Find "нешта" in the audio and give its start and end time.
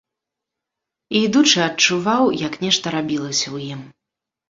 2.67-2.85